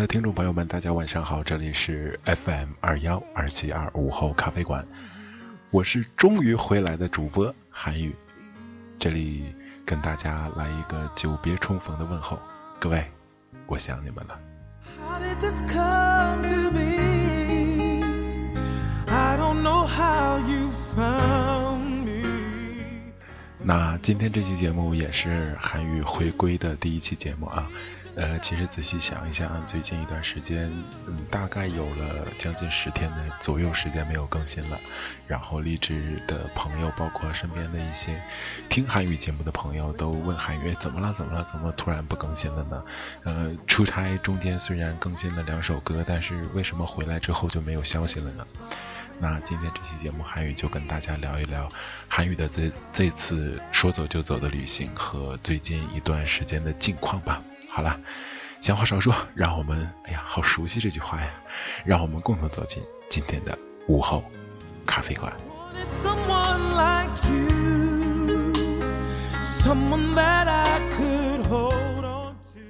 [0.00, 4.86] 的听众朋友们，大家晚上好，这里是 FM 二幺二七二午后咖啡馆，
[5.70, 8.14] 我是终于回来的主播韩宇，
[8.98, 12.38] 这里跟大家来一个久别重逢的问候，
[12.78, 13.04] 各位，
[13.66, 14.40] 我想你们了。
[23.66, 27.70] 那今天这期节目也是韩宇回归的第一期节目啊。
[28.16, 30.70] 呃，其实仔细想一想，最近一段时间，
[31.06, 34.78] 嗯，大概有了将近十天的左右时间没有更新了。
[35.26, 38.22] 然后励志的朋友，包括身边的一些
[38.68, 41.12] 听韩语节目的朋友，都问韩语怎么了？
[41.16, 41.44] 怎么了？
[41.44, 42.84] 怎么突然不更新了呢？
[43.24, 48.46] 呃，出差中间虽然更新了两首歌，但是为什么回来之后就没有消息了呢？
[49.18, 51.68] 那今天这期节目，韩语就跟大家聊一聊
[52.08, 57.42] 韩语的这这次说走就走的旅行和最近一段时间的近况吧。
[57.74, 57.98] 好了，
[58.60, 61.28] 闲话少说，让我们哎呀，好熟悉这句话呀！
[61.84, 62.80] 让我们共同走进
[63.10, 63.58] 今天的
[63.88, 64.22] 午后
[64.86, 65.32] 咖啡馆。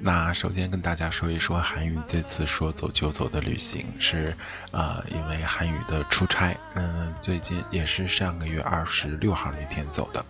[0.00, 4.34] 那首先跟大家说一说韩语这次说走就走的旅行是，
[4.70, 10.24] 呃，因为韩语的出差，嗯，最近也是上个月二十六号那天走的。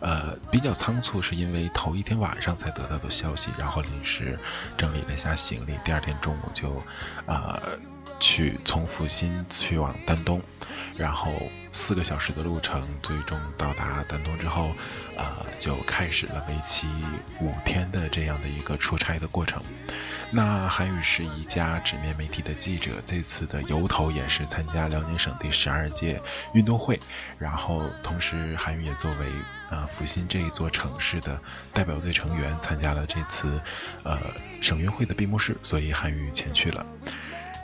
[0.00, 4.38] 呃，比较仓促，是因为头一天晚上才得到的消息，然后临时
[4.76, 6.82] 整理了一下行李，第二天中午就，
[7.26, 7.60] 呃，
[8.20, 10.40] 去从阜新去往丹东，
[10.96, 11.32] 然后
[11.72, 14.70] 四个小时的路程，最终到达丹东之后，
[15.16, 16.86] 呃，就开始了为期
[17.40, 19.60] 五天的这样的一个出差的过程。
[20.32, 26.20] 那韩宇是一家纸面媒体的记者，这次的由头也是参加辽宁省第十二届
[26.52, 27.00] 运动会，
[27.38, 29.26] 然后同时韩宇也作为。
[29.70, 31.40] 啊，阜新这一座城市的
[31.72, 33.60] 代表队成员参加了这次，
[34.02, 34.18] 呃，
[34.60, 36.84] 省运会的闭幕式，所以韩宇前去了。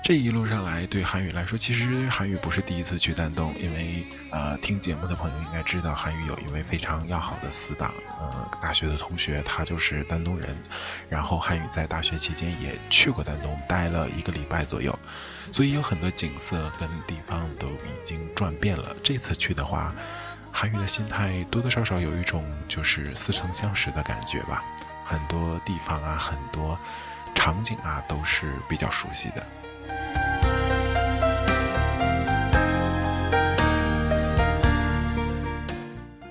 [0.04, 10.56] 这一路上来，对韩宇来说，其实韩宇不是第一次去丹东，因为呃，听节目的朋友应该知道，韩宇有一位非常要好的死党，呃，大学的同学，他就是丹东人。
[11.08, 14.96] 然后韩宇在大学期间也去过丹东，待了一个礼拜左右，
[15.50, 18.94] 所以有很多景色跟地方都已经转遍了。
[19.02, 19.92] 这次去的话。
[20.58, 24.64] 韩语的心态多多少少有一种就是似曾相识的感觉吧，
[25.04, 26.78] 很多地方啊，很多
[27.34, 29.46] 场景啊，都是比较熟悉的。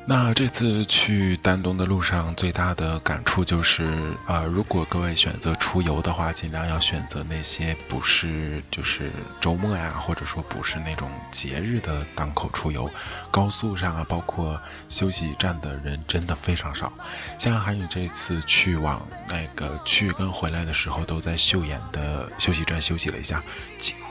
[0.07, 3.91] 那这次去丹东的路上，最大的感触就是，
[4.27, 9.11] 呃，如果各位选择出游的话，尽量要选择那些不是就是
[9.41, 12.87] 周末呀，或者说不是那种节日的档口出游。
[13.31, 16.93] 高速上啊，包括休息站的人真的非常少。
[17.40, 23.41] 像韩宇这次去往那个去跟回来的时候，都在秀妍的休息站休息了一下，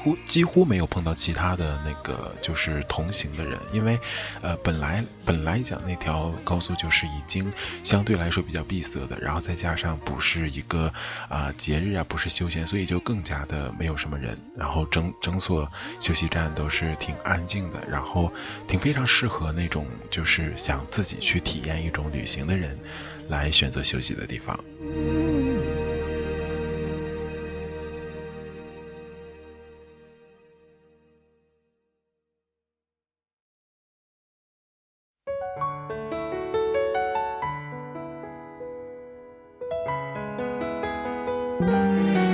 [0.05, 3.99] 乎几乎没有碰到其他的那个就是同行的人，因为，
[4.43, 5.81] 呃，本来本来讲。
[5.87, 7.53] 那条高速就是已经
[7.83, 10.91] 相对来说比较闭塞的，然后再加上不是一个
[11.29, 14.39] 啊节日啊，不是休闲，所以就更加的没有什么人。
[14.57, 15.71] 然后整整所
[16.01, 18.33] 休息站都是挺安静的，然后
[18.67, 22.79] 挺非常适合那种就是想自己去体验一种旅行的人
[23.29, 24.59] 来选择休息的地方。
[41.67, 42.34] Música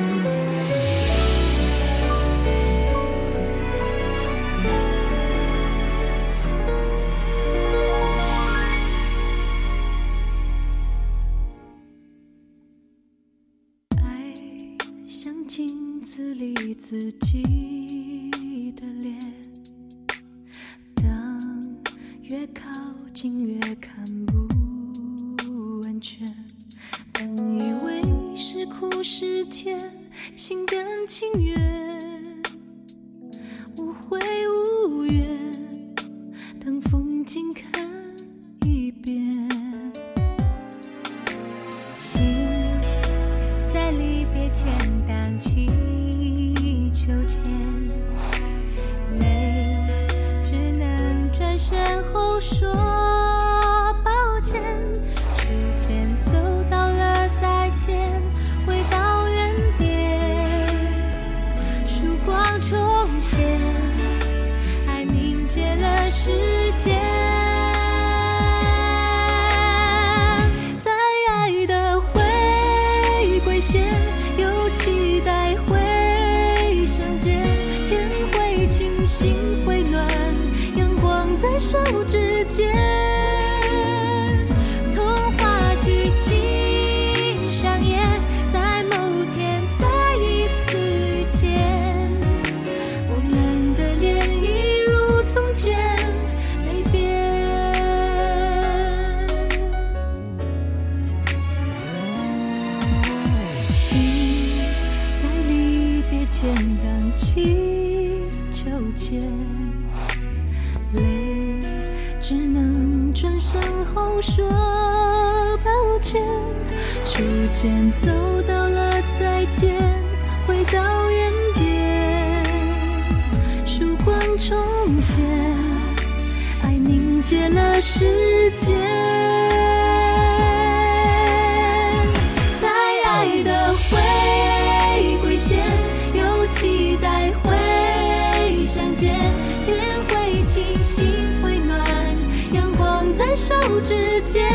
[143.41, 144.47] 手指间，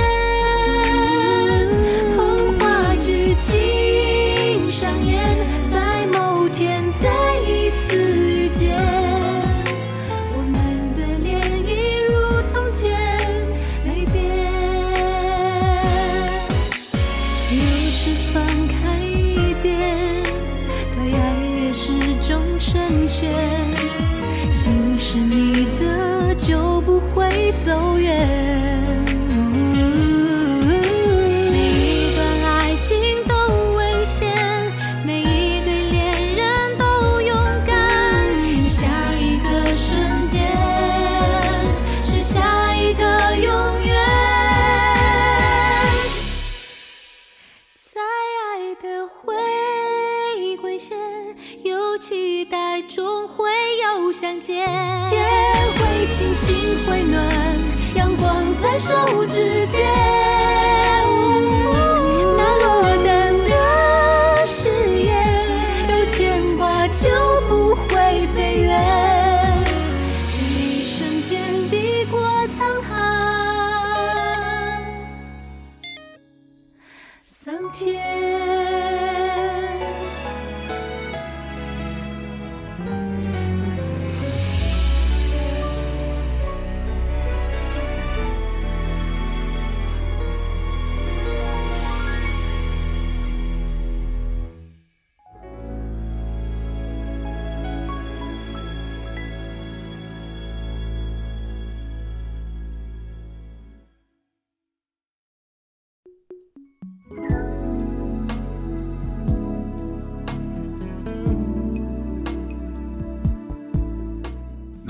[48.81, 50.97] 的回归线，
[51.63, 54.67] 有期待，终会又相见。
[55.09, 55.23] 天
[55.75, 56.55] 会晴，心
[56.85, 57.25] 会暖，
[57.95, 60.24] 阳光在手指间。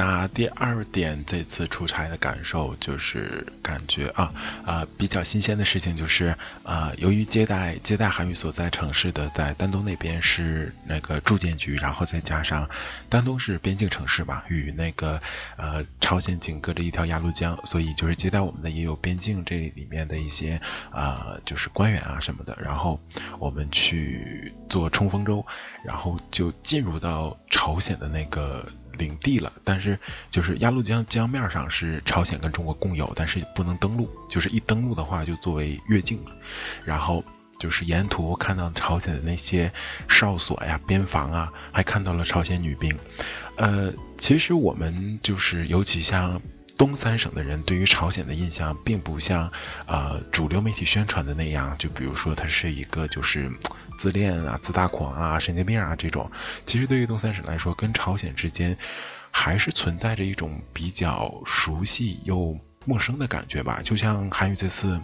[0.07, 4.31] 那第二点，这次出差的感受就是感觉啊
[4.63, 12.69] 啊、比较新鲜的事情就是啊、由于接待接待韩语所在城市的在丹东那边是那个住建局，然后再加上
[13.09, 15.19] 丹东是边境城市嘛，与那个
[15.57, 22.99] 呃朝鲜紧隔着一条鸭绿江，所以就是接待我们的也有边境这里面的一些啊、就是官员啊什么的，然后
[23.39, 25.43] 我们去坐冲锋舟，
[25.83, 28.63] 然后就进入到朝鲜的那个。
[28.95, 29.97] 领地了，但是
[30.29, 36.31] 就是鸭绿江江面上是朝鲜跟中国共有，但是不能登陆，就是一登陆的话就作为越境了。
[36.83, 37.23] 然后
[37.59, 39.71] 就是沿途看到朝鲜的那些
[40.07, 42.97] 哨所呀、边防啊，还看到了朝鲜女兵。
[43.57, 46.41] 呃，其实我们就是尤其像。
[46.77, 49.49] 东三省的人对于朝鲜的印象，并不像，
[49.85, 51.75] 呃，主流媒体宣传的那样。
[51.77, 53.49] 就比如说，他是一个就是
[53.97, 56.29] 自恋啊、自大狂啊、神经病啊这种。
[56.65, 58.77] 其实对于东三省来说，跟朝鲜之间
[59.31, 63.79] 还是存在着一种比较熟悉又陌生的感觉吧。
[63.81, 64.99] 就像韩宇这次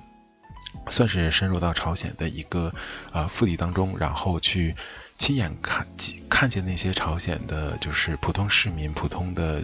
[0.89, 2.73] 算是深入到朝鲜的一个
[3.13, 4.75] 呃腹地当中，然后去
[5.17, 5.87] 亲眼看
[6.29, 9.63] 看见那些朝鲜的，就是普通市民、普通的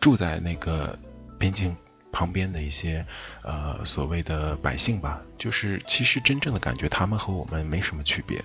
[0.00, 0.96] 住在那个
[1.38, 1.76] 边境
[2.10, 3.04] 旁边的一些
[3.42, 8.42] 呃所谓的百姓吧，就是其实真正的感觉，他们和我们没什么区别，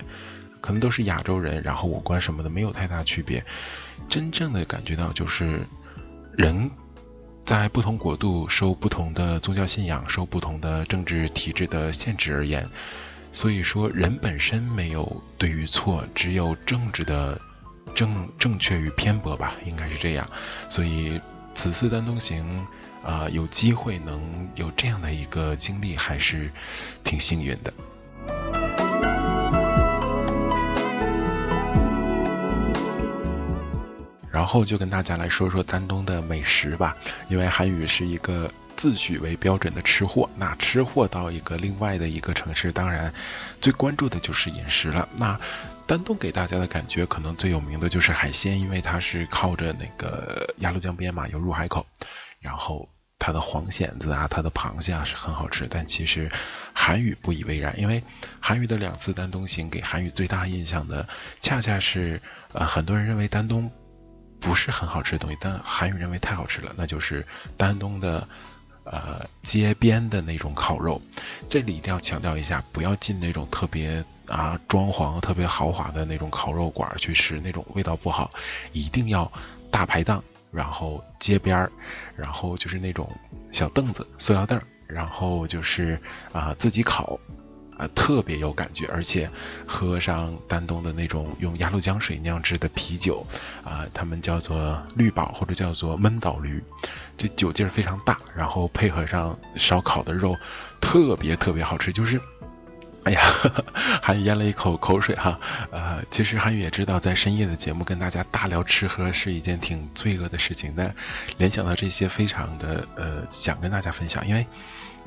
[0.62, 3.44] 可能都是亚洲人，然后五官什么的没有太大区别，
[4.10, 5.66] 真正的感觉到就是
[6.38, 6.70] 人
[7.46, 12.68] 在不同国度受不同的宗教信仰、受不同的政治体制的限制而言，
[13.32, 17.40] 所以说人本身没有对与错，只有政治的
[17.96, 20.30] 正正确与偏颇吧，应该是这样。
[20.70, 21.20] 所以
[21.54, 22.66] 此次丹东行，
[23.04, 26.50] 啊，有机会能有这样的一个经历，还是
[27.04, 27.74] 挺幸运的。
[34.32, 36.98] 然后就跟大家来说说丹东的美食吧，
[37.30, 40.28] 因为韩宇是一个自诩为标准的吃货。
[40.36, 43.14] 那吃货到一个另外的一个城市，当然
[43.62, 45.08] 最关注的就是饮食了。
[45.18, 45.40] 那
[45.86, 51.86] 丹东给大家的感觉，可能最有名的就是海鲜，因为它是靠着那个鸭绿江边嘛，有入海口。
[52.44, 55.66] 然后它的黄蚬子啊，它的螃蟹啊是很好吃。
[55.68, 56.30] 但其实
[56.74, 58.04] 韩宇不以为然，因为
[58.40, 61.08] 韩宇的两次丹东行给韩宇最大印象的，
[61.40, 62.22] 恰恰是
[62.52, 63.72] 呃很多人认为丹东。
[64.46, 68.28] 不是很好吃的东西，但韩语认为太好吃了，那就是丹东的，
[68.84, 71.02] 呃，街边的那种烤肉。
[71.48, 78.30] 这里一定要强调一下，不要进那种特别啊装潢特别豪华的那种烤肉馆去吃，那种味道不好。
[78.74, 79.32] 一定要
[79.72, 80.22] 大排档，
[80.54, 81.72] 然后街边儿，
[82.16, 83.10] 然后就是那种
[83.52, 86.00] 小凳子、塑料凳儿，然后就是
[86.32, 87.20] 啊自己烤。
[87.76, 89.28] 啊，特别有感觉，而且
[89.66, 93.26] 喝上丹东的那种用鸭绿江水酿制的啤酒，
[93.64, 96.64] 啊，他们叫做绿宝或者叫做闷倒驴，
[97.18, 100.38] 这酒劲儿非常大，然后配合上烧烤的肉，
[100.80, 101.92] 特别特别好吃。
[101.92, 102.22] 就是，
[103.06, 103.22] 哎呀，
[104.02, 105.40] 韩语咽了一口口水哈。
[105.72, 110.94] 呃，其实韩语也知道，在深夜的节目跟大家大聊吃喝是一件挺罪恶的事情，但
[111.38, 114.46] 联想到这些，非常的呃想跟大家分享，因为。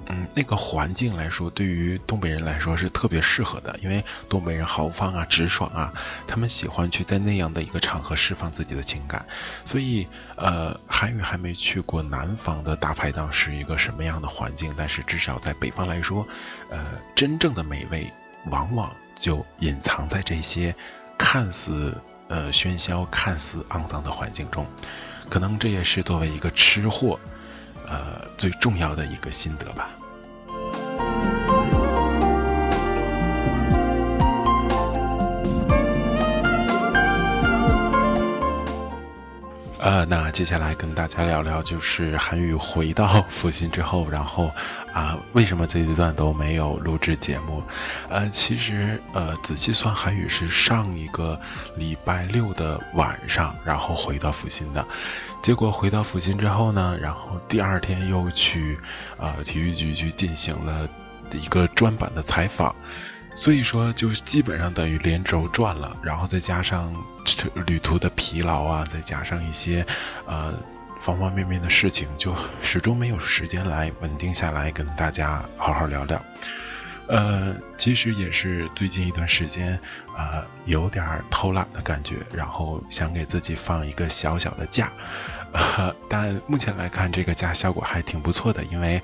[0.09, 5.93] 嗯，那个环境来说，对于东北人来说是特别适合的，因为东北人豪放啊、直爽啊，
[6.29, 9.27] 他们喜欢去在那样的一个场合释放自己的情感。
[9.65, 16.25] 所以，呃，韩宇还没去过南方的大排档是一个什么样的环境，但是至少在北方来说，
[16.71, 16.79] 呃，
[17.15, 18.13] 真正的美味
[18.51, 20.73] 往往就隐藏在这些
[21.19, 21.93] 看似
[22.29, 24.65] 呃喧嚣、看似肮脏的环境中。
[25.29, 27.19] 可能这也是作为一个吃货。
[27.89, 29.91] 呃，最重要的一个心得吧。
[39.87, 44.51] 呃，那接下来跟大家聊聊，就是韩宇回到阜新之后，然后
[44.93, 47.63] 啊，为什么这一段都没有录制节目？
[48.09, 51.41] 呃，其实呃，仔细算，韩宇是上一个
[51.77, 54.85] 礼拜六的晚上，然后回到阜新的。
[55.41, 58.77] 结果回到阜新之后呢，然后第二天又去
[59.17, 60.89] 啊体育局去进行了
[61.31, 62.75] 一个专版的采访。
[63.37, 66.91] 所以说，就基本上等于连轴转了，然后再加上
[67.67, 69.85] 旅途的疲劳啊，再加上一些，
[70.25, 70.55] 呃，
[71.03, 76.21] 方方面面的事情，就始终没有时间来稳定下来跟大家好好聊聊。
[77.09, 79.79] 呃，其实也是最近一段时间，
[80.17, 84.91] 呃，有点偷懒的感觉，然后想给自己放一个小小的假。
[86.09, 89.01] 但目前来看，这个假效果还挺不错的，因为，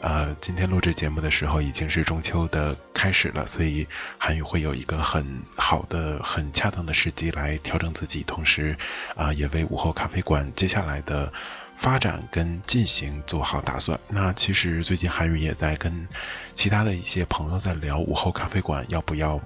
[0.00, 3.86] 呃，今天录制节目的时候已经是中秋的开始了，所以
[4.16, 8.76] 韩宇会有一个很好的、很恰当的时机来调整自己，同时，
[9.16, 11.32] 啊，也为午后咖啡馆接下来的
[11.76, 13.98] 发展跟进行做好打算。
[14.08, 16.06] 那其实最近韩宇也在跟
[16.54, 19.40] 其他的一些朋友在聊午后咖啡馆要不要，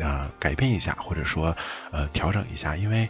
[0.00, 1.56] 啊，改变一下，或者说，
[1.90, 3.08] 呃，调整一下，因为。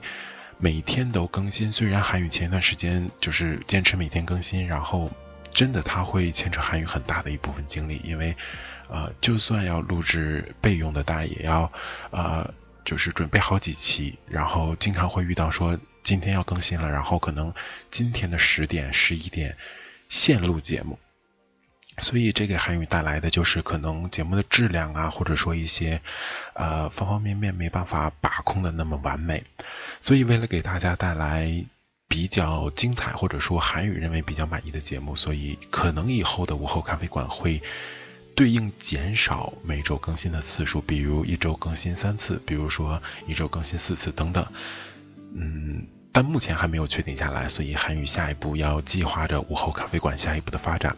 [0.59, 5.11] 每天都更新，虽然韩语前一段时间就是坚持每天更新，然后
[5.53, 8.35] 真的他会牵扯韩语很大的一部分精力，因为，
[8.89, 11.71] 呃，就算要录制备用的带，也要，
[12.11, 12.49] 呃，
[12.85, 17.53] 就是准备好几期，然后经常会遇到说今天要更新了，然后可能
[17.91, 19.57] 今天的十点、十一点
[20.09, 20.99] 现录节目。
[22.03, 26.01] 所以，这给韩语带来的就是可能节目的质量啊，或者说一些，
[26.55, 29.43] 呃，方方面面没办法把控的那么完美。
[30.01, 31.65] 所以，为了给大家带来
[32.09, 37.63] 比较精彩，或者说韩语认为比较满意的节目，所以可能以后的午后咖啡馆会
[38.35, 44.45] 对应减少每周更新的次数，比如一周更新三次，比如说一周更新四次等等。
[45.35, 50.95] 嗯，但目前还没有确定下来，所以韩语下一步要计划着午后咖啡馆下一步的发展。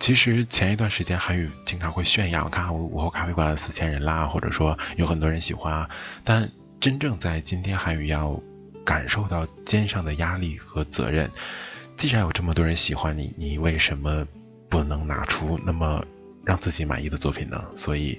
[0.00, 5.88] 其实前一段时间，韩宇经常会炫耀，看我午后咖啡馆四千人啦，或者说有很多人喜欢。
[6.24, 8.40] 但真正在今天，韩宇要
[8.84, 11.30] 感受到肩上的压力和责任。
[11.96, 14.26] 既然有这么多人喜欢你，你为什么
[14.70, 16.02] 不能拿出那么
[16.44, 17.62] 让自己满意的作品呢？
[17.76, 18.18] 所以，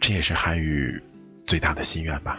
[0.00, 1.02] 这也是韩宇
[1.44, 2.38] 最大的心愿吧。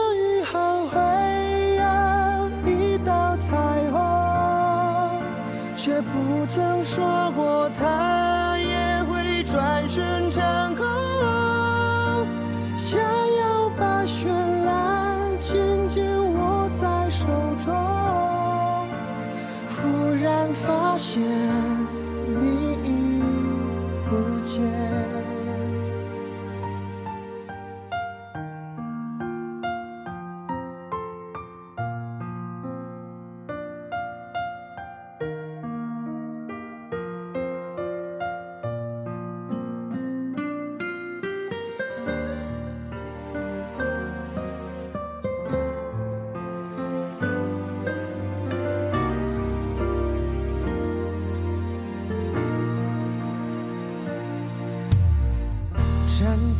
[7.01, 7.30] 说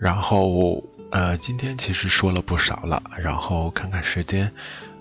[0.00, 4.50] 然后呃，今天其实说了不少了，然后看看时间，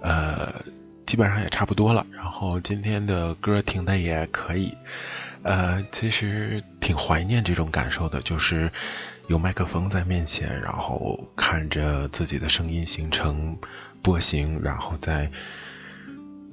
[0.01, 0.53] 呃，
[1.05, 2.05] 基本上也差不多了。
[2.11, 4.73] 然后今天的歌听的也可以，
[5.43, 8.69] 呃，其实挺怀念这种感受的，就是
[9.27, 13.57] 有麦克风在面前，然后看着自己的声音形成
[14.01, 15.31] 波形，然后再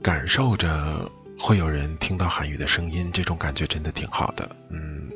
[0.01, 5.11] 感受着会有人听到韩语的声音，这种感觉真的挺好的，嗯，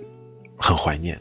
[0.59, 1.17] 很怀念。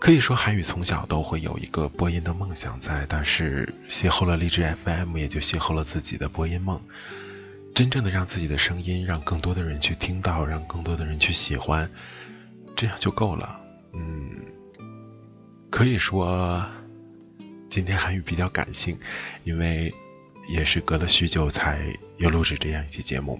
[0.00, 6.80] 可以说，韩语从小都会有一个播音的梦想在，但是邂逅了荔枝 FM，也就邂逅了自己的播音梦。
[7.74, 11.88] 真正的让自己的声音让更多的人去听到，让更多的人去喜欢，
[12.74, 13.60] 这样就够了。
[13.92, 14.30] 嗯，
[15.68, 16.66] 可以说
[17.68, 18.98] 今天韩语比较感性，
[19.44, 19.92] 因为
[20.48, 23.38] 也是隔了许久才又录制这样一期节目。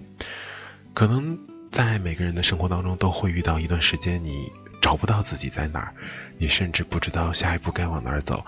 [0.93, 1.35] 可能
[1.71, 4.51] 在每个人的生活当中都会遇到一段时间，你。
[4.91, 5.95] 找不到自己在哪儿，
[6.37, 8.45] 你甚至不知道下一步该往哪儿走，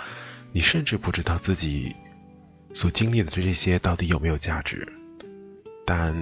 [0.52, 1.96] 你甚至不知道自己
[2.74, 4.86] 所经历的这些到底有没有价值。
[5.86, 6.14] 但，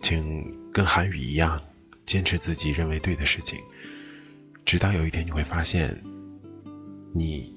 [0.00, 1.60] 请跟韩语一样，
[2.06, 3.58] 坚持自己认为对的事情，
[4.64, 6.00] 直到有一天你会发现，
[7.12, 7.52] 你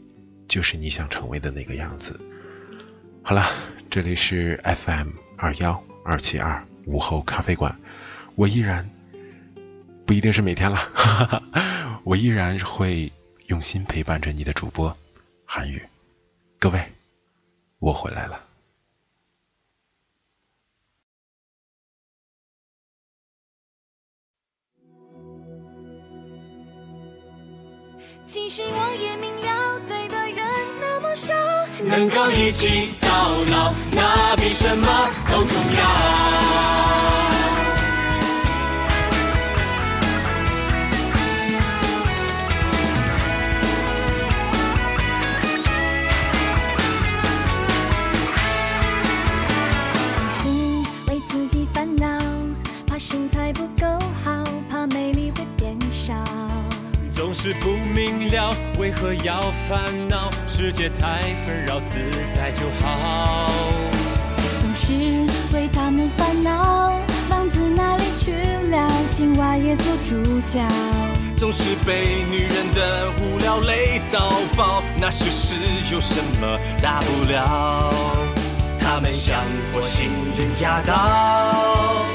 [0.48, 2.20] 就是你想成为的那个样子。
[3.22, 3.46] 好了，
[3.88, 7.78] 这里是 FM 二幺二七二午后咖啡馆，
[8.34, 8.90] 我依然。
[10.06, 11.44] 不一定是每天了，哈哈哈
[12.04, 13.10] 我依然会
[13.48, 14.96] 用心陪伴着你的主播
[15.46, 15.82] 韩宇
[16.60, 16.80] 各位
[17.80, 18.42] 我回来了。
[28.26, 30.46] 其实我也明了对的人
[30.80, 31.34] 那么少
[31.84, 33.08] 能够一起到
[33.46, 34.88] 老那比什么
[35.30, 37.13] 都重要。
[53.44, 53.86] 怕身材不够
[54.24, 54.32] 好，
[54.70, 56.14] 怕美丽会变少。
[57.12, 60.30] 总是不明了，为何要烦恼？
[60.48, 62.00] 世界太纷扰，自
[62.34, 63.52] 在就好。
[64.62, 64.94] 总是
[65.54, 66.94] 为他们烦恼，
[67.30, 68.32] 浪子哪里去
[68.70, 68.90] 了？
[69.12, 70.66] 青蛙也做主角。
[71.36, 75.56] 总是被女人的无聊累到爆，那些事
[75.92, 77.94] 有什么大不了？
[78.80, 79.38] 他们像
[79.74, 82.06] 火星人驾到，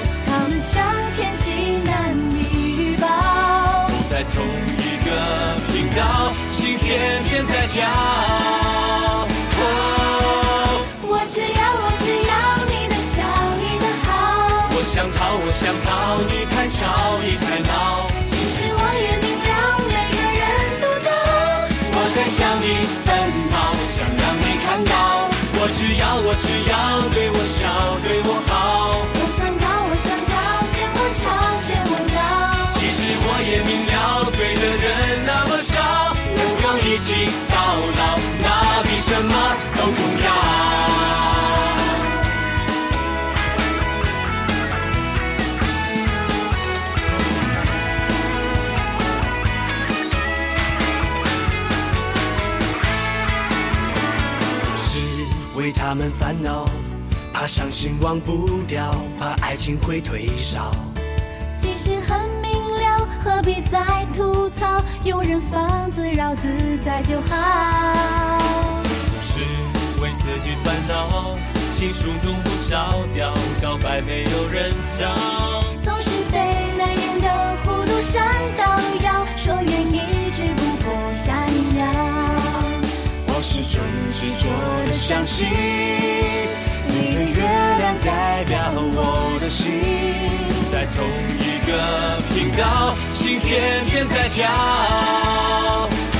[4.18, 5.10] 在同一个
[5.70, 7.86] 频道，心偏偏在跳。
[9.54, 9.62] 哦
[11.02, 12.34] 我只要，我只要
[12.66, 13.22] 你的笑，
[13.62, 14.10] 你的好。
[14.74, 18.10] 我想逃，我想逃，你太吵，你太闹。
[18.28, 20.42] 其实我也明了，每个人
[20.82, 21.70] 都骄傲。
[21.94, 23.14] 我在向你奔
[23.52, 25.30] 跑，想让你看到。
[25.60, 27.70] 我只要，我只要对我笑，
[28.02, 28.97] 对我好。
[36.98, 37.14] 一起
[37.48, 37.54] 到
[37.96, 39.32] 老，那比什么
[39.76, 40.26] 都重要。
[54.64, 54.98] 总是
[55.56, 56.68] 为他们烦恼，
[57.32, 60.72] 怕伤心忘不掉，怕爱情会退烧。
[61.54, 62.37] 其实很
[63.18, 64.82] 何必再吐槽？
[65.04, 66.48] 有人放自扰，自
[66.84, 68.38] 在就好。
[68.84, 69.40] 总是
[70.00, 71.36] 为自己烦恼，
[71.76, 75.06] 情书总不着调，告白没有人教。
[75.82, 76.38] 总是被
[76.76, 78.22] 男人的糊涂闪
[78.56, 81.84] 到腰，说愿意只不过下一秒。
[83.26, 83.80] 我始终
[84.12, 84.48] 执着
[84.86, 85.46] 的相信，
[86.86, 87.40] 你的月
[87.78, 89.64] 亮代表我的心，
[90.70, 91.06] 在同
[91.38, 91.70] 一个
[92.34, 92.96] 频道，
[93.28, 94.48] 心偏偏在跳。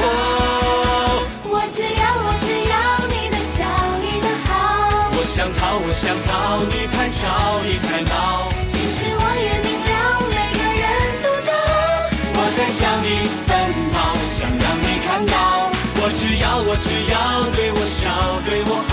[0.05, 2.77] 哦，我只要，我只要
[3.09, 3.65] 你的笑，
[4.05, 5.09] 你的好。
[5.17, 8.53] 我想逃，我想逃，你太吵，你太闹。
[8.69, 10.85] 其实我也明了，每个人
[11.25, 12.13] 都骄傲。
[12.13, 13.57] 我在向你奔
[13.89, 15.73] 跑，想让你看到。
[16.05, 17.17] 我只要，我只要
[17.57, 18.05] 对我笑，
[18.45, 18.85] 对我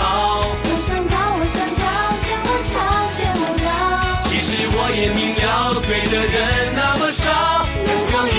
[0.64, 1.84] 我想逃，我想逃，
[2.24, 2.80] 嫌我吵，
[3.12, 4.24] 嫌我闹。
[4.24, 7.28] 其实我也明了，对的人那么少，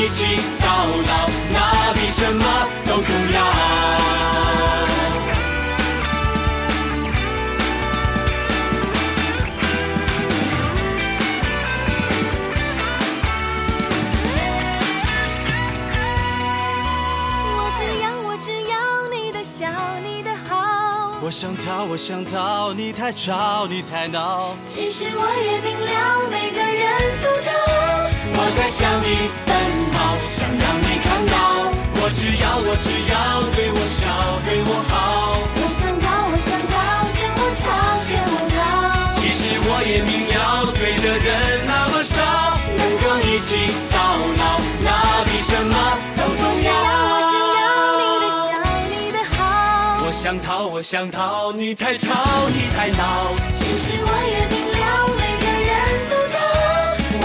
[0.08, 0.24] 一起
[0.62, 2.46] 到老，那比什么
[2.88, 3.44] 都重要。
[17.52, 19.68] 我只要，我只要你的笑，
[20.02, 21.18] 你的好。
[21.22, 24.56] 我想逃，我想逃，你太吵，你太闹。
[24.62, 28.08] 其实我也明了，每个人都骄傲。
[28.40, 29.30] 我在想你
[30.56, 31.36] 让你看到。
[32.00, 33.16] 我只要，我只要
[33.52, 34.08] 对我笑，
[34.46, 35.44] 对我好。
[35.60, 37.66] 我想逃，我想逃，嫌我吵，
[38.08, 38.60] 嫌我闹。
[39.20, 41.28] 其实我也明了，对的人
[41.68, 42.16] 那么少，
[42.78, 43.96] 能够一起到
[44.40, 44.42] 老，
[44.86, 44.88] 那
[45.26, 45.76] 比什么
[46.16, 46.70] 都重要
[47.12, 47.60] 我只要。
[48.00, 48.48] 你的笑，
[48.88, 49.38] 你的好。
[50.06, 52.14] 我想逃，我想逃，你太吵，
[52.54, 53.36] 你太闹。
[53.60, 54.77] 其实我也明了，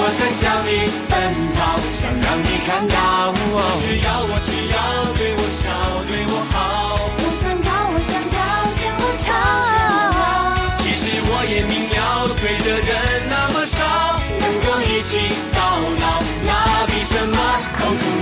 [0.04, 1.14] 我在向你奔
[1.54, 3.30] 跑，想让你看到。
[3.54, 4.76] 我只要我只要
[5.14, 5.70] 对我笑，
[6.10, 6.54] 对我好。
[7.18, 9.30] 我想逃，我想逃，嫌我吵。
[10.82, 12.90] 其实我也明了，对的人
[13.30, 16.50] 那么少，能够一起到老，那
[16.86, 17.38] 比什么
[17.78, 18.21] 都重。